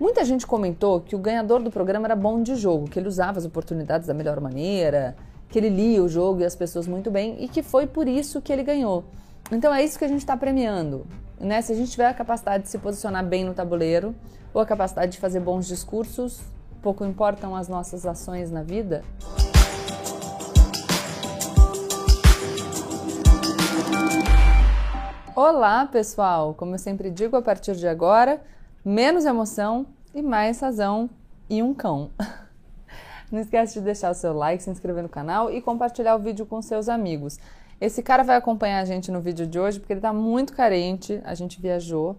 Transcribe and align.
Muita 0.00 0.24
gente 0.24 0.46
comentou 0.46 1.00
que 1.00 1.14
o 1.14 1.18
ganhador 1.18 1.62
do 1.62 1.70
programa 1.70 2.06
era 2.06 2.16
bom 2.16 2.42
de 2.42 2.56
jogo, 2.56 2.88
que 2.88 2.98
ele 2.98 3.08
usava 3.08 3.38
as 3.38 3.44
oportunidades 3.44 4.06
da 4.06 4.14
melhor 4.14 4.40
maneira, 4.40 5.14
que 5.48 5.58
ele 5.58 5.68
lia 5.68 6.02
o 6.02 6.08
jogo 6.08 6.40
e 6.40 6.44
as 6.44 6.56
pessoas 6.56 6.88
muito 6.88 7.10
bem 7.10 7.36
e 7.38 7.46
que 7.46 7.62
foi 7.62 7.86
por 7.86 8.08
isso 8.08 8.40
que 8.40 8.52
ele 8.52 8.62
ganhou. 8.62 9.04
Então 9.50 9.72
é 9.72 9.84
isso 9.84 9.98
que 9.98 10.04
a 10.04 10.08
gente 10.08 10.20
está 10.20 10.36
premiando. 10.36 11.06
Né? 11.38 11.60
Se 11.60 11.72
a 11.72 11.76
gente 11.76 11.90
tiver 11.90 12.06
a 12.06 12.14
capacidade 12.14 12.64
de 12.64 12.70
se 12.70 12.78
posicionar 12.78 13.24
bem 13.24 13.44
no 13.44 13.54
tabuleiro 13.54 14.14
ou 14.52 14.60
a 14.60 14.66
capacidade 14.66 15.12
de 15.12 15.18
fazer 15.18 15.40
bons 15.40 15.66
discursos, 15.66 16.40
pouco 16.80 17.04
importam 17.04 17.54
as 17.54 17.68
nossas 17.68 18.06
ações 18.06 18.50
na 18.50 18.62
vida. 18.62 19.04
Olá, 25.34 25.86
pessoal! 25.86 26.54
Como 26.54 26.74
eu 26.74 26.78
sempre 26.78 27.10
digo, 27.10 27.36
a 27.36 27.42
partir 27.42 27.74
de 27.74 27.88
agora, 27.88 28.40
menos 28.84 29.24
emoção 29.24 29.86
e 30.14 30.20
mais 30.20 30.60
razão 30.60 31.08
e 31.48 31.62
um 31.62 31.72
cão. 31.72 32.10
Não 33.30 33.40
esquece 33.40 33.74
de 33.74 33.80
deixar 33.80 34.10
o 34.10 34.14
seu 34.14 34.32
like, 34.32 34.62
se 34.62 34.70
inscrever 34.70 35.02
no 35.02 35.08
canal 35.08 35.50
e 35.50 35.62
compartilhar 35.62 36.16
o 36.16 36.18
vídeo 36.18 36.44
com 36.44 36.60
seus 36.60 36.88
amigos. 36.88 37.38
Esse 37.80 38.02
cara 38.02 38.22
vai 38.22 38.36
acompanhar 38.36 38.80
a 38.80 38.84
gente 38.84 39.10
no 39.10 39.20
vídeo 39.20 39.46
de 39.46 39.58
hoje 39.58 39.80
porque 39.80 39.92
ele 39.92 40.00
tá 40.00 40.12
muito 40.12 40.52
carente, 40.52 41.20
a 41.24 41.34
gente 41.34 41.60
viajou 41.60 42.16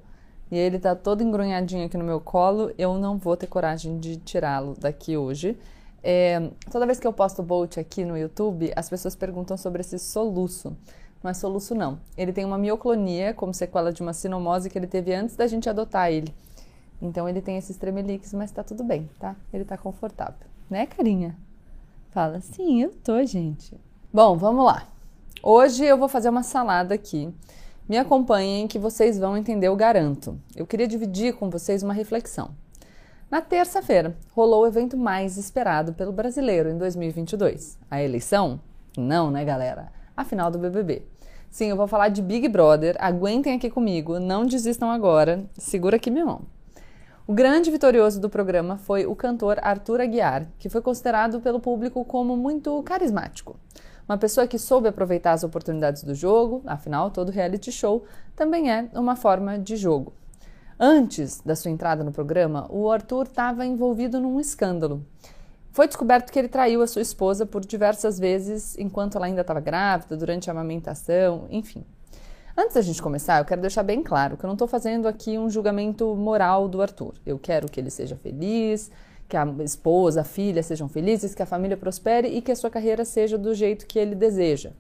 e 0.52 0.58
ele 0.58 0.80
tá 0.80 0.96
todo 0.96 1.24
engrunhadinho 1.24 1.86
aqui 1.86 1.98
no 1.98 2.04
meu 2.04 2.20
colo. 2.20 2.72
Eu 2.78 2.98
não 2.98 3.18
vou 3.18 3.38
ter 3.38 3.48
coragem 3.48 4.00
de 4.00 4.18
tirá-lo 4.18 4.76
daqui 4.80 5.16
hoje. 5.16 5.58
É, 6.04 6.50
toda 6.70 6.86
vez 6.86 7.00
que 7.00 7.08
eu 7.08 7.14
posto 7.14 7.42
Bolt 7.42 7.78
aqui 7.78 8.04
no 8.04 8.18
YouTube, 8.18 8.74
as 8.76 8.90
pessoas 8.90 9.16
perguntam 9.16 9.56
sobre 9.56 9.82
esse 9.82 9.98
soluço. 9.98 10.76
Não 11.24 11.32
é 11.32 11.34
soluço, 11.34 11.74
não. 11.74 12.00
Ele 12.18 12.34
tem 12.34 12.44
uma 12.44 12.58
mioclonia, 12.58 13.34
como 13.34 13.54
sequela 13.54 13.94
de 13.94 14.02
uma 14.02 14.12
sinomose 14.12 14.70
que 14.70 14.78
ele 14.78 14.88
teve 14.88 15.14
antes 15.14 15.38
da 15.38 15.48
gente 15.48 15.70
adotar 15.70 16.12
ele. 16.12 16.34
Então 17.02 17.28
ele 17.28 17.42
tem 17.42 17.58
esses 17.58 17.78
tremeliques, 17.78 18.34
mas 18.34 18.52
tá 18.52 18.64
tudo 18.64 18.84
bem, 18.84 19.10
tá? 19.20 19.36
Ele 19.54 19.66
tá 19.66 19.78
confortável. 19.78 20.48
Né, 20.70 20.86
carinha? 20.86 21.36
Fala, 22.12 22.40
sim, 22.42 22.82
eu 22.82 22.92
tô, 23.04 23.24
gente. 23.26 23.76
Bom, 24.14 24.38
vamos 24.38 24.66
lá. 24.66 24.88
Hoje 25.42 25.84
eu 25.84 25.98
vou 25.98 26.08
fazer 26.08 26.30
uma 26.30 26.44
salada 26.44 26.94
aqui. 26.96 27.34
Me 27.90 27.98
acompanhem 27.98 28.68
que 28.68 28.80
vocês 28.80 29.20
vão 29.20 29.36
entender, 29.36 29.68
eu 29.68 29.76
garanto. 29.76 30.40
Eu 30.56 30.66
queria 30.66 30.88
dividir 30.88 31.34
com 31.34 31.50
vocês 31.50 31.84
uma 31.84 31.94
reflexão. 31.94 32.52
Na 33.30 33.42
terça-feira, 33.42 34.16
rolou 34.32 34.62
o 34.62 34.68
evento 34.68 34.96
mais 34.96 35.38
esperado 35.38 35.92
pelo 35.94 36.14
brasileiro 36.14 36.70
em 36.70 36.78
2022. 36.78 37.80
A 37.90 38.02
eleição? 38.02 38.60
Não, 38.96 39.32
né, 39.32 39.44
galera? 39.44 39.92
A 40.16 40.24
final 40.24 40.52
do 40.52 40.60
BBB. 40.60 41.02
Sim, 41.50 41.66
eu 41.66 41.76
vou 41.76 41.88
falar 41.88 42.10
de 42.10 42.22
Big 42.22 42.48
Brother. 42.48 42.96
Aguentem 43.00 43.56
aqui 43.56 43.70
comigo, 43.70 44.20
não 44.20 44.46
desistam 44.46 44.90
agora. 44.90 45.44
Segura 45.58 45.98
aqui 45.98 46.10
minha 46.10 46.26
mão. 46.26 46.42
O 47.26 47.32
grande 47.32 47.72
vitorioso 47.72 48.20
do 48.20 48.30
programa 48.30 48.78
foi 48.78 49.06
o 49.06 49.16
cantor 49.16 49.58
Arthur 49.62 50.02
Aguiar, 50.02 50.46
que 50.60 50.68
foi 50.68 50.82
considerado 50.82 51.40
pelo 51.40 51.58
público 51.58 52.04
como 52.04 52.36
muito 52.36 52.84
carismático. 52.84 53.56
Uma 54.06 54.18
pessoa 54.18 54.46
que 54.46 54.60
soube 54.60 54.90
aproveitar 54.90 55.32
as 55.32 55.42
oportunidades 55.42 56.04
do 56.04 56.14
jogo, 56.14 56.62
afinal, 56.66 57.10
todo 57.10 57.32
reality 57.32 57.72
show 57.72 58.04
também 58.36 58.70
é 58.70 58.90
uma 58.94 59.16
forma 59.16 59.58
de 59.58 59.78
jogo. 59.78 60.12
Antes 60.78 61.40
da 61.40 61.56
sua 61.56 61.72
entrada 61.72 62.04
no 62.04 62.12
programa, 62.12 62.68
o 62.70 62.92
Arthur 62.92 63.26
estava 63.26 63.66
envolvido 63.66 64.20
num 64.20 64.38
escândalo. 64.38 65.06
Foi 65.72 65.88
descoberto 65.88 66.30
que 66.30 66.38
ele 66.38 66.50
traiu 66.50 66.82
a 66.82 66.88
sua 66.88 67.02
esposa 67.02 67.46
por 67.46 67.66
diversas 67.66 68.20
vezes 68.20 68.78
enquanto 68.78 69.16
ela 69.16 69.28
ainda 69.28 69.42
estava 69.42 69.62
grávida, 69.62 70.18
durante 70.18 70.50
a 70.50 70.52
amamentação, 70.52 71.48
enfim. 71.50 71.86
Antes 72.56 72.76
da 72.76 72.82
gente 72.82 73.02
começar, 73.02 73.40
eu 73.40 73.46
quero 73.46 73.62
deixar 73.62 73.82
bem 73.82 74.04
claro 74.04 74.38
que 74.38 74.46
eu 74.46 74.48
não 74.48 74.54
estou 74.54 74.68
fazendo 74.68 75.08
aqui 75.08 75.40
um 75.40 75.50
julgamento 75.50 76.16
moral 76.16 76.70
do 76.70 76.84
Arthur. 76.84 77.16
Eu 77.26 77.40
quero 77.40 77.68
que 77.68 77.80
ele 77.80 77.90
seja 77.90 78.16
feliz, 78.16 78.92
que 79.28 79.36
a 79.36 79.44
esposa, 79.64 80.22
a 80.22 80.24
filha 80.24 80.62
sejam 80.62 80.88
felizes, 80.88 81.34
que 81.34 81.42
a 81.42 81.48
família 81.48 81.76
prospere 81.76 82.28
e 82.28 82.44
que 82.44 82.52
a 82.52 82.56
sua 82.56 82.70
carreira 82.70 83.04
seja 83.06 83.40
do 83.40 83.56
jeito 83.56 83.88
que 83.88 83.98
ele 83.98 84.14
deseja. 84.14 84.72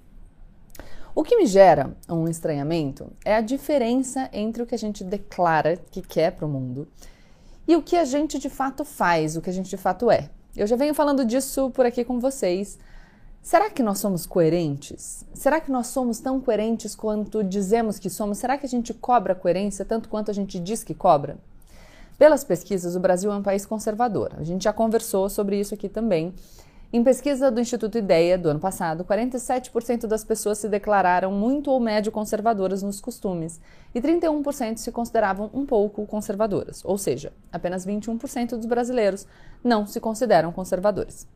O 1.15 1.23
que 1.23 1.35
me 1.35 1.47
gera 1.47 1.97
um 2.07 2.27
estranhamento 2.27 3.11
é 3.25 3.35
a 3.35 3.41
diferença 3.41 4.29
entre 4.31 4.61
o 4.61 4.67
que 4.67 4.75
a 4.75 4.79
gente 4.79 5.03
declara 5.03 5.75
que 5.89 6.03
quer 6.03 6.31
para 6.31 6.45
o 6.45 6.49
mundo 6.49 6.87
e 7.67 7.75
o 7.75 7.81
que 7.81 7.95
a 7.95 8.05
gente 8.05 8.37
de 8.37 8.49
fato 8.49 8.85
faz, 8.85 9.35
o 9.35 9.41
que 9.41 9.49
a 9.49 9.53
gente 9.53 9.69
de 9.71 9.77
fato 9.77 10.11
é. 10.11 10.29
Eu 10.55 10.67
já 10.67 10.75
venho 10.75 10.93
falando 10.93 11.25
disso 11.25 11.71
por 11.71 11.87
aqui 11.87 12.03
com 12.03 12.19
vocês 12.19 12.77
Será 13.43 13.69
que 13.69 13.83
nós 13.83 13.99
somos 13.99 14.25
coerentes? 14.25 15.25
Será 15.33 15.59
que 15.59 15.69
nós 15.69 15.87
somos 15.87 16.17
tão 16.21 16.39
coerentes 16.39 16.95
quanto 16.95 17.43
dizemos 17.43 17.99
que 17.99 18.09
somos? 18.09 18.37
Será 18.37 18.57
que 18.57 18.65
a 18.65 18.69
gente 18.69 18.93
cobra 18.93 19.35
coerência 19.35 19.83
tanto 19.83 20.07
quanto 20.07 20.31
a 20.31 20.33
gente 20.33 20.57
diz 20.57 20.81
que 20.81 20.93
cobra? 20.93 21.35
Pelas 22.17 22.45
pesquisas, 22.45 22.95
o 22.95 23.01
Brasil 23.01 23.29
é 23.33 23.35
um 23.35 23.43
país 23.43 23.65
conservador. 23.65 24.31
A 24.37 24.45
gente 24.45 24.63
já 24.63 24.71
conversou 24.71 25.29
sobre 25.29 25.59
isso 25.59 25.73
aqui 25.73 25.89
também. 25.89 26.33
Em 26.93 27.03
pesquisa 27.03 27.51
do 27.51 27.59
Instituto 27.59 27.97
Ideia 27.97 28.37
do 28.37 28.47
ano 28.47 28.61
passado, 28.61 29.03
47% 29.03 30.07
das 30.07 30.23
pessoas 30.23 30.59
se 30.59 30.69
declararam 30.69 31.29
muito 31.29 31.69
ou 31.69 31.81
médio 31.81 32.13
conservadoras 32.13 32.81
nos 32.81 33.01
costumes 33.01 33.59
e 33.93 33.99
31% 33.99 34.77
se 34.77 34.91
consideravam 34.91 35.49
um 35.53 35.65
pouco 35.65 36.05
conservadoras, 36.05 36.81
ou 36.85 36.97
seja, 36.97 37.33
apenas 37.51 37.85
21% 37.85 38.51
dos 38.51 38.67
brasileiros 38.67 39.27
não 39.61 39.85
se 39.85 39.99
consideram 39.99 40.51
conservadores. 40.53 41.27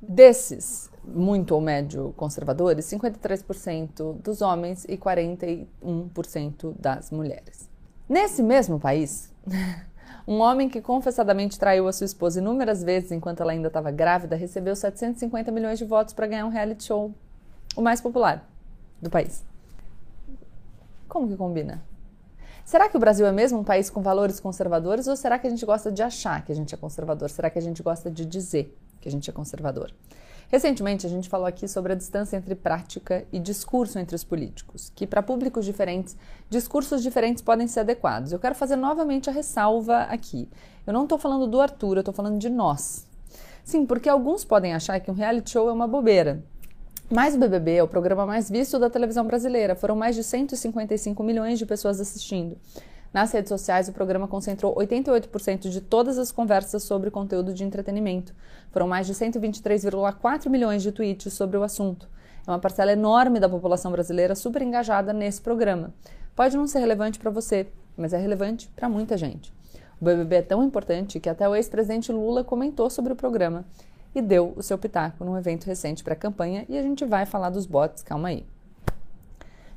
Desses 0.00 0.90
muito 1.06 1.54
ou 1.54 1.60
médio 1.60 2.12
conservadores, 2.16 2.84
53% 2.86 4.20
dos 4.20 4.42
homens 4.42 4.84
e 4.88 4.96
41% 4.96 6.74
das 6.78 7.10
mulheres. 7.10 7.68
Nesse 8.08 8.42
mesmo 8.42 8.78
país, 8.78 9.32
um 10.26 10.40
homem 10.40 10.68
que 10.68 10.80
confessadamente 10.80 11.58
traiu 11.58 11.86
a 11.86 11.92
sua 11.92 12.04
esposa 12.04 12.40
inúmeras 12.40 12.82
vezes 12.82 13.12
enquanto 13.12 13.40
ela 13.40 13.52
ainda 13.52 13.68
estava 13.68 13.90
grávida 13.90 14.36
recebeu 14.36 14.74
750 14.74 15.50
milhões 15.52 15.78
de 15.78 15.84
votos 15.84 16.12
para 16.12 16.26
ganhar 16.26 16.46
um 16.46 16.50
reality 16.50 16.84
show, 16.84 17.14
o 17.76 17.82
mais 17.82 18.00
popular 18.00 18.44
do 19.00 19.08
país. 19.08 19.44
Como 21.08 21.28
que 21.28 21.36
combina? 21.36 21.82
Será 22.64 22.88
que 22.88 22.96
o 22.96 23.00
Brasil 23.00 23.24
é 23.24 23.30
mesmo 23.30 23.60
um 23.60 23.64
país 23.64 23.88
com 23.88 24.02
valores 24.02 24.40
conservadores 24.40 25.06
ou 25.06 25.14
será 25.14 25.38
que 25.38 25.46
a 25.46 25.50
gente 25.50 25.64
gosta 25.64 25.92
de 25.92 26.02
achar 26.02 26.44
que 26.44 26.50
a 26.50 26.54
gente 26.54 26.74
é 26.74 26.76
conservador? 26.76 27.30
Será 27.30 27.48
que 27.48 27.60
a 27.60 27.62
gente 27.62 27.80
gosta 27.80 28.10
de 28.10 28.24
dizer 28.24 28.76
que 29.00 29.08
a 29.08 29.12
gente 29.12 29.28
é 29.28 29.32
conservador? 29.32 29.92
Recentemente, 30.48 31.04
a 31.06 31.08
gente 31.08 31.28
falou 31.28 31.46
aqui 31.46 31.66
sobre 31.66 31.92
a 31.92 31.96
distância 31.96 32.36
entre 32.36 32.54
prática 32.54 33.26
e 33.32 33.38
discurso 33.38 33.98
entre 33.98 34.14
os 34.14 34.22
políticos, 34.22 34.92
que 34.94 35.06
para 35.06 35.22
públicos 35.22 35.64
diferentes, 35.64 36.16
discursos 36.48 37.02
diferentes 37.02 37.42
podem 37.42 37.66
ser 37.66 37.80
adequados. 37.80 38.32
Eu 38.32 38.38
quero 38.38 38.54
fazer 38.54 38.76
novamente 38.76 39.28
a 39.28 39.32
ressalva 39.32 40.02
aqui. 40.02 40.48
Eu 40.86 40.92
não 40.92 41.02
estou 41.02 41.18
falando 41.18 41.48
do 41.48 41.60
Arthur, 41.60 41.96
eu 41.96 42.00
estou 42.00 42.14
falando 42.14 42.38
de 42.38 42.48
nós. 42.48 43.06
Sim, 43.64 43.84
porque 43.84 44.08
alguns 44.08 44.44
podem 44.44 44.72
achar 44.72 45.00
que 45.00 45.10
um 45.10 45.14
reality 45.14 45.50
show 45.50 45.68
é 45.68 45.72
uma 45.72 45.88
bobeira. 45.88 46.44
Mas 47.10 47.34
o 47.34 47.38
BBB 47.38 47.76
é 47.76 47.82
o 47.82 47.88
programa 47.88 48.24
mais 48.24 48.48
visto 48.48 48.78
da 48.78 48.88
televisão 48.88 49.26
brasileira. 49.26 49.74
Foram 49.74 49.96
mais 49.96 50.14
de 50.14 50.22
155 50.22 51.20
milhões 51.22 51.58
de 51.58 51.66
pessoas 51.66 52.00
assistindo. 52.00 52.56
Nas 53.16 53.32
redes 53.32 53.48
sociais, 53.48 53.88
o 53.88 53.94
programa 53.94 54.28
concentrou 54.28 54.74
88% 54.74 55.70
de 55.70 55.80
todas 55.80 56.18
as 56.18 56.30
conversas 56.30 56.82
sobre 56.82 57.10
conteúdo 57.10 57.54
de 57.54 57.64
entretenimento. 57.64 58.34
Foram 58.70 58.86
mais 58.86 59.06
de 59.06 59.14
123,4 59.14 60.50
milhões 60.50 60.82
de 60.82 60.92
tweets 60.92 61.32
sobre 61.32 61.56
o 61.56 61.62
assunto. 61.62 62.10
É 62.46 62.50
uma 62.50 62.58
parcela 62.58 62.92
enorme 62.92 63.40
da 63.40 63.48
população 63.48 63.90
brasileira 63.90 64.34
super 64.34 64.60
engajada 64.60 65.14
nesse 65.14 65.40
programa. 65.40 65.94
Pode 66.34 66.58
não 66.58 66.66
ser 66.66 66.80
relevante 66.80 67.18
para 67.18 67.30
você, 67.30 67.66
mas 67.96 68.12
é 68.12 68.18
relevante 68.18 68.68
para 68.76 68.86
muita 68.86 69.16
gente. 69.16 69.50
O 69.98 70.04
BBB 70.04 70.36
é 70.36 70.42
tão 70.42 70.62
importante 70.62 71.18
que 71.18 71.30
até 71.30 71.48
o 71.48 71.56
ex-presidente 71.56 72.12
Lula 72.12 72.44
comentou 72.44 72.90
sobre 72.90 73.14
o 73.14 73.16
programa 73.16 73.64
e 74.14 74.20
deu 74.20 74.52
o 74.54 74.62
seu 74.62 74.76
pitaco 74.76 75.24
num 75.24 75.38
evento 75.38 75.64
recente 75.64 76.04
para 76.04 76.12
a 76.12 76.18
campanha 76.18 76.66
e 76.68 76.76
a 76.76 76.82
gente 76.82 77.02
vai 77.06 77.24
falar 77.24 77.48
dos 77.48 77.64
bots, 77.64 78.02
calma 78.02 78.28
aí. 78.28 78.44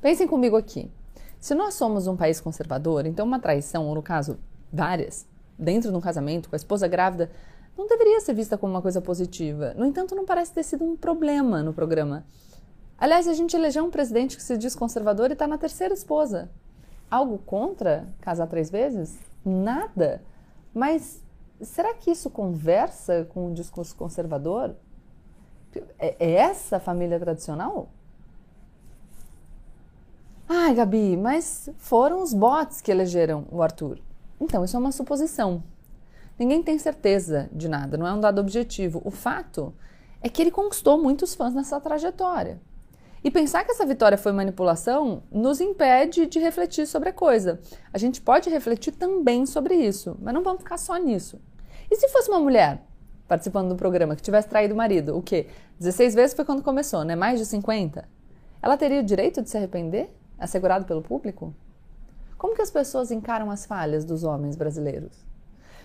Pensem 0.01 0.27
comigo 0.27 0.57
aqui. 0.57 0.91
Se 1.39 1.55
nós 1.55 1.73
somos 1.73 2.05
um 2.05 2.17
país 2.17 2.41
conservador, 2.41 3.05
então 3.05 3.25
uma 3.25 3.39
traição, 3.39 3.87
ou 3.87 3.95
no 3.95 4.03
caso, 4.03 4.37
várias, 4.71 5.25
dentro 5.57 5.89
de 5.89 5.97
um 5.97 6.01
casamento, 6.01 6.49
com 6.49 6.55
a 6.55 6.57
esposa 6.57 6.87
grávida, 6.87 7.31
não 7.77 7.87
deveria 7.87 8.19
ser 8.19 8.33
vista 8.33 8.57
como 8.57 8.73
uma 8.73 8.81
coisa 8.81 8.99
positiva. 8.99 9.73
No 9.77 9.85
entanto, 9.85 10.13
não 10.13 10.25
parece 10.25 10.51
ter 10.51 10.63
sido 10.63 10.83
um 10.83 10.97
problema 10.97 11.63
no 11.63 11.73
programa. 11.73 12.25
Aliás, 12.97 13.25
a 13.25 13.33
gente 13.33 13.55
elegeu 13.55 13.85
um 13.85 13.89
presidente 13.89 14.35
que 14.35 14.43
se 14.43 14.57
diz 14.57 14.75
conservador 14.75 15.29
e 15.29 15.33
está 15.33 15.47
na 15.47 15.57
terceira 15.57 15.93
esposa. 15.93 16.49
Algo 17.09 17.37
contra 17.37 18.05
casar 18.19 18.47
três 18.47 18.69
vezes? 18.69 19.17
Nada. 19.45 20.21
Mas 20.73 21.23
será 21.61 21.93
que 21.93 22.11
isso 22.11 22.29
conversa 22.29 23.25
com 23.29 23.49
o 23.49 23.53
discurso 23.53 23.95
conservador? 23.95 24.75
É, 25.97 26.15
é 26.19 26.31
essa 26.33 26.75
a 26.75 26.79
família 26.81 27.17
tradicional? 27.17 27.89
Ai, 30.51 30.73
Gabi, 30.73 31.15
mas 31.15 31.69
foram 31.77 32.23
os 32.23 32.33
bots 32.33 32.81
que 32.81 32.89
elegeram 32.89 33.45
o 33.51 33.61
Arthur. 33.61 33.99
Então, 34.41 34.65
isso 34.65 34.75
é 34.75 34.79
uma 34.79 34.91
suposição. 34.91 35.63
Ninguém 36.39 36.63
tem 36.63 36.79
certeza 36.79 37.47
de 37.53 37.69
nada, 37.69 37.99
não 37.99 38.07
é 38.07 38.11
um 38.11 38.19
dado 38.19 38.41
objetivo. 38.41 38.99
O 39.05 39.11
fato 39.11 39.71
é 40.23 40.27
que 40.27 40.41
ele 40.41 40.49
conquistou 40.49 40.99
muitos 40.99 41.35
fãs 41.35 41.53
nessa 41.53 41.79
trajetória. 41.79 42.59
E 43.23 43.29
pensar 43.29 43.63
que 43.63 43.69
essa 43.69 43.85
vitória 43.85 44.17
foi 44.17 44.31
manipulação 44.31 45.21
nos 45.31 45.61
impede 45.61 46.25
de 46.25 46.39
refletir 46.39 46.87
sobre 46.87 47.09
a 47.09 47.13
coisa. 47.13 47.59
A 47.93 47.99
gente 47.99 48.19
pode 48.19 48.49
refletir 48.49 48.93
também 48.93 49.45
sobre 49.45 49.75
isso, 49.75 50.17
mas 50.19 50.33
não 50.33 50.41
vamos 50.41 50.63
ficar 50.63 50.79
só 50.79 50.97
nisso. 50.97 51.39
E 51.91 51.95
se 51.95 52.07
fosse 52.07 52.27
uma 52.27 52.39
mulher 52.39 52.83
participando 53.27 53.69
do 53.69 53.75
programa 53.75 54.15
que 54.15 54.23
tivesse 54.23 54.47
traído 54.47 54.73
o 54.73 54.77
marido, 54.77 55.15
o 55.15 55.21
quê? 55.21 55.45
16 55.77 56.15
vezes 56.15 56.35
foi 56.35 56.43
quando 56.43 56.63
começou, 56.63 57.03
né? 57.03 57.15
Mais 57.15 57.37
de 57.37 57.45
50? 57.45 58.09
Ela 58.63 58.77
teria 58.77 58.99
o 58.99 59.03
direito 59.03 59.43
de 59.43 59.49
se 59.51 59.55
arrepender? 59.55 60.09
Assegurado 60.39 60.85
pelo 60.85 61.01
público? 61.01 61.53
Como 62.37 62.55
que 62.55 62.61
as 62.61 62.71
pessoas 62.71 63.11
encaram 63.11 63.51
as 63.51 63.65
falhas 63.65 64.05
dos 64.05 64.23
homens 64.23 64.55
brasileiros? 64.55 65.25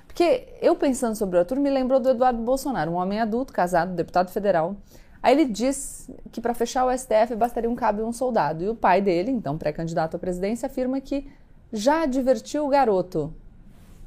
Porque 0.06 0.54
eu 0.62 0.76
pensando 0.76 1.16
sobre 1.16 1.36
o 1.36 1.40
Arthur 1.40 1.58
me 1.58 1.70
lembrou 1.70 1.98
do 1.98 2.10
Eduardo 2.10 2.40
Bolsonaro, 2.42 2.92
um 2.92 2.94
homem 2.94 3.20
adulto, 3.20 3.52
casado, 3.52 3.94
deputado 3.94 4.30
federal. 4.30 4.76
Aí 5.20 5.34
ele 5.34 5.46
diz 5.46 6.08
que 6.30 6.40
para 6.40 6.54
fechar 6.54 6.84
o 6.84 6.96
STF 6.96 7.34
bastaria 7.34 7.68
um 7.68 7.74
cabo 7.74 8.00
e 8.00 8.04
um 8.04 8.12
soldado. 8.12 8.62
E 8.62 8.68
o 8.68 8.74
pai 8.74 9.00
dele, 9.00 9.30
então 9.30 9.58
pré-candidato 9.58 10.16
à 10.16 10.18
presidência, 10.18 10.66
afirma 10.66 11.00
que 11.00 11.28
já 11.72 12.02
advertiu 12.02 12.66
o 12.66 12.68
garoto. 12.68 13.34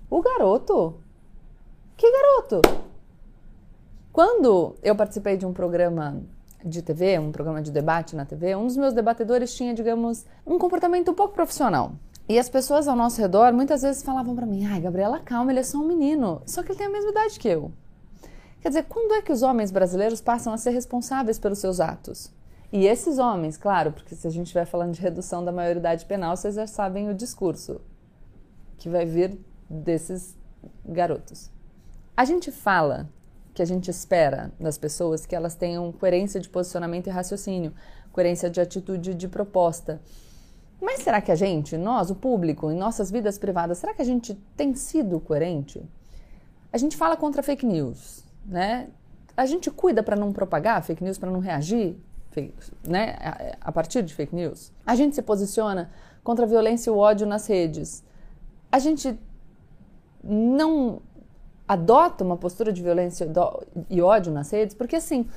O 0.10 0.22
garoto? 0.22 1.02
Que 1.98 2.10
garoto? 2.10 2.62
Quando 4.14 4.76
eu 4.82 4.96
participei 4.96 5.36
de 5.36 5.46
um 5.46 5.52
programa 5.52 6.22
de 6.66 6.82
TV, 6.82 7.20
um 7.20 7.32
programa 7.32 7.62
de 7.62 7.72
debate 7.72 8.16
na 8.16 8.26
TV, 8.26 8.56
um 8.56 8.66
dos 8.66 8.78
meus 8.78 8.94
debatedores 8.94 9.54
tinha, 9.56 9.74
digamos, 9.74 10.26
um 10.46 10.58
comportamento 10.58 11.12
um 11.12 11.14
pouco 11.14 11.34
profissional. 11.34 11.94
E 12.30 12.38
as 12.38 12.50
pessoas 12.50 12.88
ao 12.88 12.96
nosso 12.96 13.22
redor 13.22 13.54
muitas 13.54 13.84
vezes 13.84 14.04
falavam 14.04 14.36
para 14.36 14.46
mim: 14.46 14.66
ai, 14.66 14.82
Gabriela, 14.82 15.20
calma, 15.20 15.52
ele 15.52 15.62
é 15.62 15.64
só 15.64 15.78
um 15.78 15.88
menino. 15.88 16.42
Só 16.46 16.62
que 16.62 16.72
ele 16.72 16.78
tem 16.78 16.88
a 16.88 16.92
mesma 16.92 17.12
idade 17.12 17.40
que 17.40 17.48
eu. 17.48 17.72
Quer 18.60 18.70
dizer, 18.70 18.84
quando 18.84 19.14
é 19.14 19.22
que 19.22 19.32
os 19.32 19.44
homens 19.44 19.72
brasileiros 19.72 20.20
passam 20.20 20.52
a 20.52 20.58
ser 20.58 20.72
responsáveis 20.72 21.40
pelos 21.40 21.60
seus 21.60 21.80
atos? 21.80 22.34
E 22.72 22.86
esses 22.86 23.18
homens, 23.18 23.56
claro, 23.56 23.94
porque 23.94 24.14
se 24.14 24.28
a 24.28 24.30
gente 24.30 24.48
estiver 24.48 24.66
falando 24.66 24.94
de 24.94 25.02
redução 25.02 25.46
da 25.46 25.54
maioridade 25.54 26.06
penal, 26.06 26.36
vocês 26.36 26.56
já 26.56 26.68
sabem 26.68 27.10
o 27.10 27.14
discurso 27.14 27.80
que 28.78 28.90
vai 28.90 29.06
vir 29.06 29.40
desses 29.70 30.36
garotos. 30.86 31.50
A 32.16 32.26
gente 32.26 32.52
fala 32.52 33.10
que 33.58 33.64
a 33.64 33.66
gente 33.66 33.90
espera 33.90 34.52
das 34.60 34.78
pessoas 34.78 35.26
que 35.26 35.36
elas 35.36 35.56
tenham 35.56 35.92
coerência 35.92 36.40
de 36.40 36.48
posicionamento 36.48 37.08
e 37.08 37.10
raciocínio, 37.10 37.74
coerência 38.12 38.52
de 38.52 38.62
atitude 38.62 39.12
e 39.12 39.14
de 39.16 39.28
proposta. 39.28 40.00
Mas 40.80 41.00
será 41.00 41.20
que 41.20 41.32
a 41.32 41.36
gente, 41.36 41.76
nós, 41.76 42.12
o 42.12 42.16
público, 42.16 42.70
em 42.70 42.78
nossas 42.78 43.10
vidas 43.10 43.40
privadas, 43.40 43.80
será 43.80 43.96
que 43.96 44.02
a 44.04 44.06
gente 44.06 44.36
tem 44.56 44.76
sido 44.76 45.20
coerente? 45.20 45.84
A 46.72 46.78
gente 46.78 46.96
fala 46.96 47.18
contra 47.18 47.42
fake 47.42 47.66
news, 47.66 48.24
né? 48.46 48.90
A 49.36 49.48
gente 49.48 49.72
cuida 49.72 50.04
para 50.04 50.16
não 50.16 50.32
propagar 50.32 50.84
fake 50.84 51.04
news, 51.04 51.18
para 51.18 51.32
não 51.32 51.40
reagir, 51.40 51.98
né, 52.88 53.16
a 53.60 53.72
partir 53.72 54.04
de 54.04 54.14
fake 54.14 54.36
news. 54.36 54.72
A 54.86 54.94
gente 54.94 55.16
se 55.16 55.24
posiciona 55.24 55.90
contra 56.24 56.46
a 56.46 56.48
violência 56.48 56.92
e 56.92 56.94
o 56.94 56.98
ódio 56.98 57.26
nas 57.26 57.48
redes. 57.48 58.04
A 58.72 58.78
gente 58.78 59.20
não 60.24 61.02
adota 61.68 62.24
uma 62.24 62.38
postura 62.38 62.72
de 62.72 62.82
violência 62.82 63.30
e 63.90 64.02
ódio 64.02 64.32
nas 64.32 64.50
redes, 64.52 64.76
porque 64.76 64.96
assim, 64.96 65.28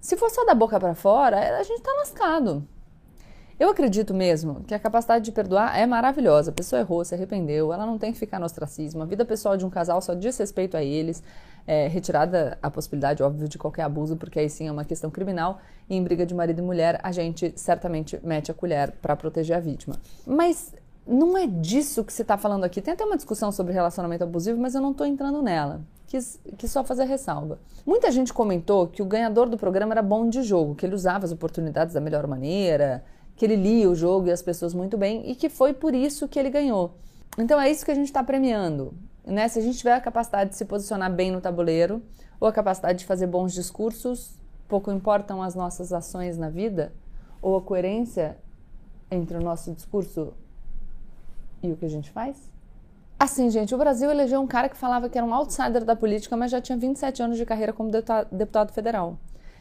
se 0.00 0.16
for 0.16 0.30
só 0.30 0.44
da 0.44 0.54
boca 0.54 0.78
para 0.80 0.94
fora, 0.94 1.58
a 1.58 1.62
gente 1.62 1.78
está 1.78 1.92
lascado. 1.92 2.66
Eu 3.62 3.70
acredito 3.70 4.12
mesmo 4.12 4.64
que 4.64 4.74
a 4.74 4.78
capacidade 4.78 5.24
de 5.24 5.30
perdoar 5.30 5.78
é 5.78 5.86
maravilhosa. 5.86 6.50
A 6.50 6.52
pessoa 6.52 6.80
errou, 6.80 7.04
se 7.04 7.14
arrependeu, 7.14 7.72
ela 7.72 7.86
não 7.86 7.96
tem 7.96 8.12
que 8.12 8.18
ficar 8.18 8.40
no 8.40 8.44
ostracismo. 8.44 9.04
A 9.04 9.06
vida 9.06 9.24
pessoal 9.24 9.56
de 9.56 9.64
um 9.64 9.70
casal 9.70 10.00
só 10.00 10.14
diz 10.14 10.36
respeito 10.36 10.76
a 10.76 10.82
eles. 10.82 11.22
É, 11.64 11.86
retirada 11.86 12.58
a 12.60 12.68
possibilidade, 12.68 13.22
óbvio, 13.22 13.46
de 13.46 13.56
qualquer 13.56 13.82
abuso, 13.82 14.16
porque 14.16 14.40
aí 14.40 14.50
sim 14.50 14.66
é 14.66 14.72
uma 14.72 14.84
questão 14.84 15.12
criminal. 15.12 15.60
E 15.88 15.94
em 15.94 16.02
briga 16.02 16.26
de 16.26 16.34
marido 16.34 16.58
e 16.58 16.62
mulher, 16.62 16.98
a 17.04 17.12
gente 17.12 17.52
certamente 17.54 18.18
mete 18.24 18.50
a 18.50 18.54
colher 18.54 18.90
para 19.00 19.14
proteger 19.14 19.56
a 19.56 19.60
vítima. 19.60 19.94
Mas 20.26 20.74
não 21.06 21.36
é 21.36 21.46
disso 21.46 22.04
que 22.04 22.12
se 22.12 22.22
está 22.22 22.38
falando 22.38 22.64
aqui. 22.64 22.80
Tem 22.80 22.94
até 22.94 23.04
uma 23.04 23.16
discussão 23.16 23.50
sobre 23.50 23.72
relacionamento 23.72 24.24
abusivo, 24.24 24.60
mas 24.60 24.74
eu 24.74 24.80
não 24.80 24.92
estou 24.92 25.06
entrando 25.06 25.42
nela. 25.42 25.80
Quis, 26.06 26.38
quis 26.58 26.70
só 26.70 26.84
fazer 26.84 27.04
ressalva. 27.04 27.58
Muita 27.84 28.10
gente 28.10 28.32
comentou 28.32 28.86
que 28.86 29.02
o 29.02 29.06
ganhador 29.06 29.48
do 29.48 29.56
programa 29.56 29.94
era 29.94 30.02
bom 30.02 30.28
de 30.28 30.42
jogo, 30.42 30.74
que 30.74 30.86
ele 30.86 30.94
usava 30.94 31.24
as 31.24 31.32
oportunidades 31.32 31.94
da 31.94 32.00
melhor 32.00 32.26
maneira, 32.26 33.04
que 33.34 33.44
ele 33.44 33.56
lia 33.56 33.90
o 33.90 33.94
jogo 33.94 34.28
e 34.28 34.30
as 34.30 34.42
pessoas 34.42 34.74
muito 34.74 34.96
bem 34.96 35.28
e 35.30 35.34
que 35.34 35.48
foi 35.48 35.72
por 35.72 35.94
isso 35.94 36.28
que 36.28 36.38
ele 36.38 36.50
ganhou. 36.50 36.94
Então 37.38 37.60
é 37.60 37.70
isso 37.70 37.84
que 37.84 37.90
a 37.90 37.94
gente 37.94 38.06
está 38.06 38.22
premiando. 38.22 38.94
Né? 39.24 39.48
Se 39.48 39.58
a 39.58 39.62
gente 39.62 39.78
tiver 39.78 39.94
a 39.94 40.00
capacidade 40.00 40.50
de 40.50 40.56
se 40.56 40.64
posicionar 40.64 41.12
bem 41.12 41.30
no 41.30 41.40
tabuleiro 41.40 42.02
ou 42.38 42.46
a 42.46 42.52
capacidade 42.52 43.00
de 43.00 43.06
fazer 43.06 43.26
bons 43.26 43.52
discursos, 43.52 44.38
pouco 44.68 44.92
importam 44.92 45.42
as 45.42 45.54
nossas 45.54 45.92
ações 45.92 46.36
na 46.36 46.50
vida 46.50 46.92
ou 47.40 47.56
a 47.56 47.62
coerência 47.62 48.36
entre 49.10 49.36
o 49.36 49.40
nosso 49.40 49.72
discurso 49.72 50.34
e 51.62 51.72
o 51.72 51.76
que 51.76 51.84
a 51.84 51.90
gente 51.90 52.10
faz? 52.10 52.50
Assim, 53.18 53.48
gente, 53.50 53.72
o 53.72 53.78
Brasil 53.78 54.10
elegeu 54.10 54.40
um 54.40 54.48
cara 54.48 54.68
que 54.68 54.76
falava 54.76 55.08
que 55.08 55.16
era 55.16 55.24
um 55.24 55.32
outsider 55.32 55.84
da 55.84 55.94
política, 55.94 56.36
mas 56.36 56.50
já 56.50 56.60
tinha 56.60 56.76
27 56.76 57.22
anos 57.22 57.38
de 57.38 57.46
carreira 57.46 57.72
como 57.72 57.88
deputado 58.32 58.72
federal, 58.72 59.16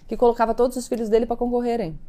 que 0.08 0.18
colocava 0.18 0.56
todos 0.56 0.76
os 0.78 0.88
filhos 0.88 1.10
dele 1.10 1.28
para 1.28 1.38
concorrerem. 1.38 2.00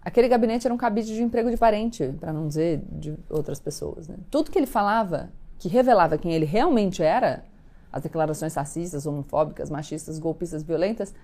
Aquele 0.00 0.28
gabinete 0.28 0.66
era 0.66 0.72
um 0.72 0.78
cabide 0.78 1.14
de 1.14 1.22
emprego 1.22 1.50
de 1.50 1.58
parente, 1.58 2.14
para 2.18 2.32
não 2.32 2.48
dizer 2.48 2.82
de 2.90 3.14
outras 3.28 3.60
pessoas. 3.60 4.08
Né? 4.08 4.16
Tudo 4.30 4.50
que 4.50 4.58
ele 4.58 4.66
falava, 4.66 5.30
que 5.58 5.68
revelava 5.68 6.16
quem 6.16 6.32
ele 6.32 6.46
realmente 6.46 7.02
era, 7.02 7.44
as 7.92 8.02
declarações 8.02 8.54
racistas, 8.54 9.04
homofóbicas, 9.04 9.68
machistas, 9.68 10.18
golpistas, 10.18 10.62
violentas, 10.62 11.14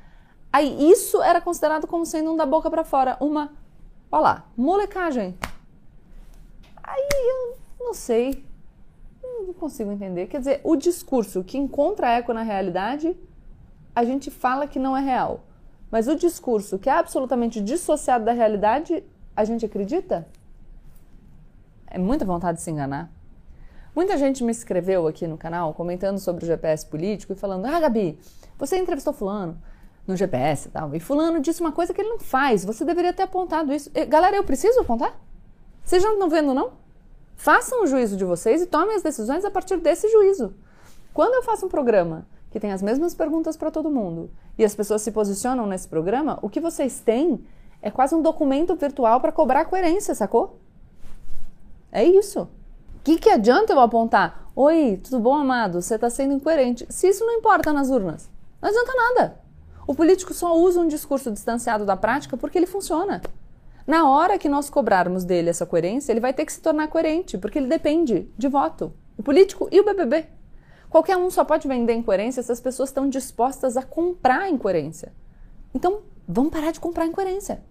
aí 0.53 0.91
isso 0.91 1.23
era 1.23 1.41
considerado 1.41 1.87
como 1.87 2.05
sendo 2.05 2.33
um 2.33 2.37
da 2.37 2.45
boca 2.45 2.71
para 2.71 2.85
fora, 2.85 3.17
uma, 3.19 3.53
olha 4.11 4.21
lá, 4.21 4.47
molecagem. 4.57 5.39
Aí 6.83 7.09
eu 7.13 7.62
não 7.85 7.95
sei, 7.95 8.45
não 9.47 9.53
consigo 9.53 9.91
entender. 9.91 10.27
Quer 10.27 10.39
dizer, 10.39 10.61
o 10.65 10.77
discurso 10.77 11.45
que 11.45 11.59
encontra 11.59 12.11
eco 12.11 12.33
na 12.33 12.43
realidade, 12.43 13.17
a 13.95 14.05
gente 14.05 14.31
fala 14.31 14.67
que 14.67 14.79
não 14.79 14.97
é 14.97 15.01
real. 15.01 15.45
Mas 15.91 16.09
o 16.09 16.17
discurso 16.17 16.79
que 16.79 16.89
é 16.89 16.93
absolutamente 16.93 17.61
dissociado 17.61 18.25
da 18.25 18.33
realidade, 18.33 19.05
a 19.37 19.45
gente 19.45 19.67
acredita? 19.67 20.27
É 21.87 21.99
muita 21.99 22.25
vontade 22.25 22.59
de 22.59 22.65
se 22.65 22.71
enganar. 22.71 23.13
Muita 23.95 24.17
gente 24.17 24.43
me 24.43 24.51
escreveu 24.51 25.07
aqui 25.07 25.27
no 25.27 25.37
canal 25.37 25.75
comentando 25.75 26.19
sobre 26.19 26.45
o 26.45 26.47
GPS 26.47 26.87
político 26.87 27.35
e 27.35 27.37
falando: 27.37 27.67
Ah, 27.67 27.79
Gabi, 27.79 28.19
você 28.57 28.79
entrevistou 28.79 29.13
Fulano 29.13 29.61
no 30.07 30.17
GPS 30.17 30.69
e 30.69 30.71
tal, 30.71 30.95
e 30.95 30.99
Fulano 30.99 31.41
disse 31.41 31.61
uma 31.61 31.71
coisa 31.71 31.93
que 31.93 32.01
ele 32.01 32.09
não 32.09 32.19
faz, 32.19 32.65
você 32.65 32.85
deveria 32.85 33.13
ter 33.13 33.23
apontado 33.23 33.73
isso. 33.73 33.91
Galera, 34.09 34.37
eu 34.37 34.43
preciso 34.43 34.81
apontar? 34.81 35.15
Vocês 35.85 36.03
não 36.03 36.15
estão 36.15 36.29
vendo, 36.29 36.55
não? 36.55 36.73
Façam 37.43 37.83
o 37.83 37.89
juízo 37.89 38.17
de 38.17 38.25
vocês 38.25 38.63
e 38.63 38.67
tomem 38.67 38.95
as 38.95 39.03
decisões 39.03 39.45
a 39.45 39.51
partir 39.51 39.77
desse 39.79 40.09
juízo. 40.09 40.55
Quando 41.13 41.35
eu 41.35 41.43
faço 41.43 41.67
um 41.67 41.69
programa 41.69 42.25
que 42.53 42.61
tem 42.61 42.71
as 42.71 42.81
mesmas 42.81 43.17
perguntas 43.17 43.57
para 43.57 43.69
todo 43.69 43.91
mundo 43.91 44.31
e 44.57 44.65
as 44.65 44.77
pessoas 44.77 45.03
se 45.03 45.11
posicionam 45.11 45.67
nesse 45.67 45.89
programa, 45.89 46.39
o 46.41 46.49
que 46.49 46.61
vocês 46.61 47.01
têm 47.01 47.45
é 47.83 47.91
quase 47.91 48.15
um 48.15 48.23
documento 48.23 48.77
virtual 48.77 49.21
para 49.21 49.33
cobrar 49.33 49.65
coerência, 49.65 50.15
sacou? 50.15 50.61
É 51.91 52.05
isso. 52.05 52.43
O 52.43 53.03
que, 53.03 53.19
que 53.19 53.29
adianta 53.29 53.73
eu 53.73 53.81
apontar? 53.81 54.49
Oi, 54.55 55.01
tudo 55.03 55.19
bom, 55.19 55.35
amado? 55.35 55.83
Você 55.83 55.97
está 55.97 56.09
sendo 56.09 56.35
incoerente. 56.35 56.87
Se 56.91 57.09
isso 57.09 57.27
não 57.27 57.35
importa 57.35 57.73
nas 57.73 57.91
urnas, 57.91 58.31
não 58.63 58.69
adianta 58.69 58.93
nada. 58.95 59.41
O 59.85 59.97
político 59.97 60.33
só 60.33 60.57
usa 60.57 60.79
um 60.79 60.87
discurso 60.87 61.29
distanciado 61.33 61.85
da 61.85 61.97
prática 61.97 62.37
porque 62.37 62.57
ele 62.57 62.67
funciona. 62.69 63.21
Na 63.87 64.09
hora 64.09 64.39
que 64.39 64.49
nós 64.49 64.71
cobrarmos 64.71 65.25
dele 65.25 65.51
essa 65.51 65.67
coerência, 65.67 66.13
ele 66.13 66.21
vai 66.21 66.33
ter 66.33 66.45
que 66.45 66.53
se 66.53 66.61
tornar 66.61 66.89
coerente, 66.89 67.37
porque 67.37 67.59
ele 67.59 67.67
depende 67.67 68.29
de 68.37 68.49
voto. 68.49 68.93
O 69.17 69.23
político 69.23 69.69
e 69.71 69.81
o 69.81 69.85
BBB. 69.85 70.27
Qualquer 70.89 71.17
um 71.17 71.31
só 71.31 71.45
pode 71.45 71.67
vender 71.67 71.95
incoerência 71.95 72.43
se 72.43 72.53
as 72.53 72.61
pessoas 72.61 72.91
estão 72.91 73.09
dispostas 73.09 73.77
a 73.77 73.83
comprar 73.83 74.49
incoerência. 74.51 75.13
Então, 75.75 76.03
vamos 76.29 76.53
parar 76.53 76.71
de 76.71 76.81
comprar 76.81 77.07
incoerência. 77.07 77.63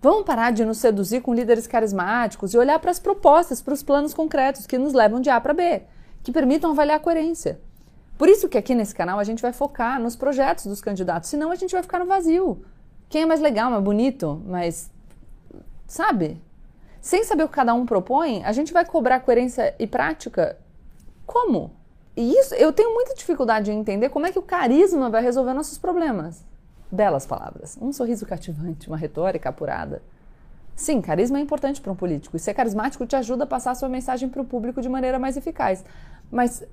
Vamos 0.00 0.24
parar 0.24 0.50
de 0.50 0.64
nos 0.64 0.78
seduzir 0.78 1.22
com 1.22 1.34
líderes 1.34 1.66
carismáticos 1.66 2.52
e 2.52 2.58
olhar 2.58 2.78
para 2.78 2.90
as 2.90 2.98
propostas, 2.98 3.62
para 3.62 3.74
os 3.74 3.82
planos 3.82 4.12
concretos 4.12 4.66
que 4.66 4.76
nos 4.76 4.92
levam 4.92 5.20
de 5.20 5.30
A 5.30 5.40
para 5.40 5.54
B, 5.54 5.82
que 6.22 6.32
permitam 6.32 6.72
avaliar 6.72 6.98
a 6.98 7.00
coerência. 7.00 7.60
Por 8.16 8.28
isso 8.28 8.48
que 8.48 8.58
aqui 8.58 8.74
nesse 8.74 8.94
canal 8.94 9.18
a 9.18 9.24
gente 9.24 9.42
vai 9.42 9.52
focar 9.52 10.00
nos 10.00 10.14
projetos 10.14 10.66
dos 10.66 10.80
candidatos, 10.80 11.30
senão 11.30 11.50
a 11.50 11.54
gente 11.56 11.72
vai 11.72 11.82
ficar 11.82 11.98
no 11.98 12.06
vazio. 12.06 12.64
Quem 13.08 13.22
é 13.22 13.26
mais 13.26 13.40
legal, 13.40 13.70
mais 13.70 13.82
bonito, 13.82 14.42
mais. 14.46 14.90
Sabe? 15.86 16.40
Sem 17.00 17.24
saber 17.24 17.44
o 17.44 17.48
que 17.48 17.54
cada 17.54 17.74
um 17.74 17.84
propõe, 17.84 18.42
a 18.44 18.52
gente 18.52 18.72
vai 18.72 18.84
cobrar 18.84 19.20
coerência 19.20 19.74
e 19.78 19.86
prática 19.86 20.56
como? 21.26 21.70
E 22.16 22.32
isso, 22.38 22.54
eu 22.54 22.72
tenho 22.72 22.94
muita 22.94 23.14
dificuldade 23.14 23.72
em 23.72 23.78
entender 23.78 24.08
como 24.08 24.26
é 24.26 24.32
que 24.32 24.38
o 24.38 24.42
carisma 24.42 25.10
vai 25.10 25.22
resolver 25.22 25.52
nossos 25.52 25.78
problemas. 25.78 26.44
Belas 26.90 27.26
palavras. 27.26 27.76
Um 27.80 27.92
sorriso 27.92 28.24
cativante, 28.24 28.88
uma 28.88 28.96
retórica 28.96 29.48
apurada. 29.48 30.00
Sim, 30.76 31.00
carisma 31.00 31.38
é 31.38 31.42
importante 31.42 31.80
para 31.80 31.92
um 31.92 31.96
político. 31.96 32.36
E 32.36 32.40
ser 32.40 32.54
carismático 32.54 33.06
te 33.06 33.16
ajuda 33.16 33.44
a 33.44 33.46
passar 33.46 33.72
a 33.72 33.74
sua 33.74 33.88
mensagem 33.88 34.28
para 34.28 34.42
o 34.42 34.44
público 34.44 34.80
de 34.80 34.88
maneira 34.88 35.18
mais 35.18 35.36
eficaz. 35.36 35.84
Mas, 36.30 36.64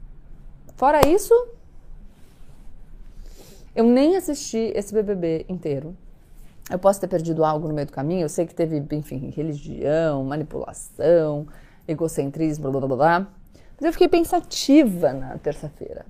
fora 0.76 1.08
isso, 1.08 1.34
eu 3.76 3.86
nem 3.86 4.16
assisti 4.16 4.72
esse 4.76 4.94
BBB 4.94 5.46
inteiro. 5.50 5.96
Eu 6.72 6.80
posso 6.80 7.02
ter 7.02 7.08
perdido 7.08 7.44
algo 7.44 7.68
no 7.68 7.74
meio 7.74 7.86
do 7.86 7.92
caminho, 7.92 8.22
eu 8.22 8.30
sei 8.30 8.46
que 8.46 8.56
teve, 8.56 8.82
enfim, 8.92 9.30
religião, 9.36 10.24
manipulação, 10.24 11.46
egocentrismo, 11.86 12.72
blá 12.72 12.80
blá 12.80 12.88
blá 12.88 12.98
blá. 12.98 13.28
Mas 13.78 13.88
eu 13.88 13.92
fiquei 13.92 14.08
pensativa 14.08 15.12
na 15.12 15.38
terça-feira. 15.38 16.06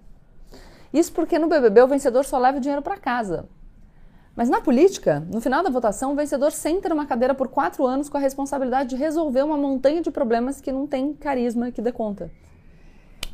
Isso 0.93 1.11
porque 1.13 1.39
no 1.39 1.47
BBB 1.47 1.81
o 1.81 1.87
vencedor 1.87 2.23
só 2.25 2.37
leva 2.37 2.59
o 2.59 2.61
dinheiro 2.61 2.81
para 2.81 2.97
casa. 2.97 3.45
Mas 4.35 4.49
na 4.49 4.61
política, 4.61 5.19
no 5.19 5.41
final 5.41 5.63
da 5.63 5.69
votação, 5.69 6.13
o 6.13 6.15
vencedor 6.15 6.51
senta 6.51 6.89
numa 6.89 7.05
cadeira 7.05 7.33
por 7.33 7.47
quatro 7.47 7.85
anos 7.85 8.07
com 8.07 8.17
a 8.17 8.21
responsabilidade 8.21 8.89
de 8.89 8.95
resolver 8.95 9.41
uma 9.41 9.57
montanha 9.57 10.01
de 10.01 10.11
problemas 10.11 10.61
que 10.61 10.71
não 10.71 10.85
tem 10.85 11.13
carisma 11.13 11.71
que 11.71 11.81
dê 11.81 11.91
conta. 11.91 12.29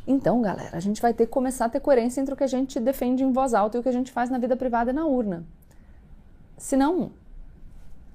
Então, 0.06 0.40
galera, 0.40 0.76
a 0.76 0.80
gente 0.80 1.02
vai 1.02 1.12
ter 1.12 1.26
que 1.26 1.32
começar 1.32 1.66
a 1.66 1.68
ter 1.68 1.80
coerência 1.80 2.20
entre 2.20 2.32
o 2.32 2.36
que 2.36 2.44
a 2.44 2.48
gente 2.48 2.80
defende 2.80 3.22
em 3.22 3.32
voz 3.32 3.52
alta 3.52 3.76
e 3.76 3.80
o 3.80 3.82
que 3.82 3.88
a 3.88 3.92
gente 3.92 4.10
faz 4.10 4.30
na 4.30 4.38
vida 4.38 4.56
privada 4.56 4.90
e 4.90 4.94
na 4.94 5.04
urna. 5.04 5.44
Senão, 6.58 7.12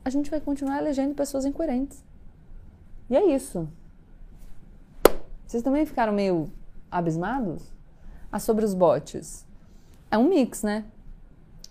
a 0.03 0.09
gente 0.09 0.29
vai 0.29 0.41
continuar 0.41 0.79
elegendo 0.79 1.15
pessoas 1.15 1.45
incoerentes. 1.45 2.03
E 3.09 3.15
é 3.15 3.25
isso. 3.33 3.67
Vocês 5.47 5.63
também 5.63 5.85
ficaram 5.85 6.11
meio 6.11 6.51
abismados? 6.91 7.63
Ah, 8.31 8.39
sobre 8.39 8.65
os 8.65 8.73
bots. 8.73 9.45
É 10.11 10.17
um 10.17 10.27
mix, 10.27 10.61
né? 10.61 10.85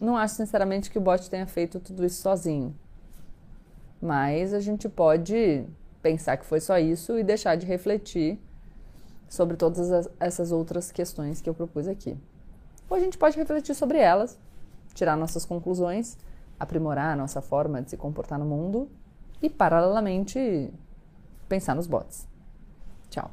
Não 0.00 0.16
acho 0.16 0.34
sinceramente 0.34 0.90
que 0.90 0.98
o 0.98 1.00
bot 1.00 1.28
tenha 1.28 1.46
feito 1.46 1.78
tudo 1.78 2.04
isso 2.04 2.22
sozinho. 2.22 2.74
Mas 4.00 4.54
a 4.54 4.60
gente 4.60 4.88
pode 4.88 5.64
pensar 6.00 6.36
que 6.36 6.46
foi 6.46 6.60
só 6.60 6.78
isso 6.78 7.18
e 7.18 7.22
deixar 7.22 7.54
de 7.56 7.66
refletir 7.66 8.40
sobre 9.28 9.56
todas 9.56 10.08
essas 10.18 10.50
outras 10.50 10.90
questões 10.90 11.40
que 11.40 11.48
eu 11.48 11.54
propus 11.54 11.86
aqui. 11.86 12.16
Ou 12.88 12.96
a 12.96 13.00
gente 13.00 13.16
pode 13.16 13.36
refletir 13.36 13.74
sobre 13.74 13.98
elas, 13.98 14.38
tirar 14.94 15.16
nossas 15.16 15.44
conclusões 15.44 16.16
aprimorar 16.62 17.12
a 17.12 17.16
nossa 17.16 17.42
forma 17.42 17.82
de 17.82 17.90
se 17.90 17.96
comportar 17.96 18.38
no 18.38 18.44
mundo 18.44 18.88
e, 19.42 19.50
paralelamente, 19.50 20.72
pensar 21.48 21.74
nos 21.74 21.86
bots. 21.86 22.28
Tchau. 23.10 23.30